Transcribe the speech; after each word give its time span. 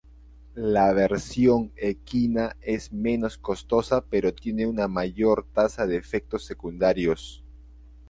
La 0.55 0.93
versión 0.93 1.71
equina 1.75 2.57
es 2.61 2.91
menos 2.91 3.37
costosa 3.37 4.03
pero 4.09 4.33
tiene 4.33 4.65
una 4.65 4.87
mayor 4.87 5.45
tasa 5.53 5.85
de 5.85 5.97
efectos 5.97 6.43
secundarios. 6.43 7.43